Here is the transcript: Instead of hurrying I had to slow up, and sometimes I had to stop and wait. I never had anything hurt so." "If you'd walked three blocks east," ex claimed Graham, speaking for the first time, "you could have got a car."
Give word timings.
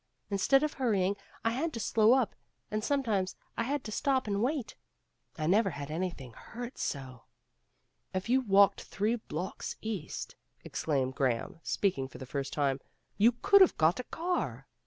Instead 0.31 0.63
of 0.63 0.73
hurrying 0.73 1.15
I 1.45 1.51
had 1.51 1.71
to 1.73 1.79
slow 1.79 2.13
up, 2.13 2.33
and 2.71 2.83
sometimes 2.83 3.35
I 3.55 3.61
had 3.61 3.83
to 3.83 3.91
stop 3.91 4.25
and 4.25 4.41
wait. 4.41 4.75
I 5.37 5.45
never 5.45 5.69
had 5.69 5.91
anything 5.91 6.33
hurt 6.33 6.79
so." 6.79 7.25
"If 8.11 8.27
you'd 8.27 8.47
walked 8.49 8.81
three 8.81 9.17
blocks 9.17 9.75
east," 9.79 10.35
ex 10.65 10.85
claimed 10.85 11.13
Graham, 11.13 11.59
speaking 11.61 12.07
for 12.07 12.17
the 12.17 12.25
first 12.25 12.51
time, 12.51 12.79
"you 13.19 13.31
could 13.43 13.61
have 13.61 13.77
got 13.77 13.99
a 13.99 14.03
car." 14.05 14.65